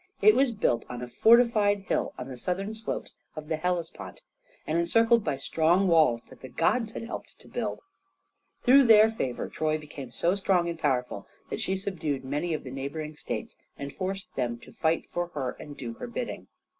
[0.19, 4.23] It was built on a fortified hill on the southern slopes of the Hellespont,
[4.65, 7.81] and encircled by strong walls that the gods had helped to build.
[8.63, 12.71] Through their favor Troy became so strong and powerful that she subdued many of the
[12.71, 16.47] neighboring states and forced them to fight for her and do her bidding.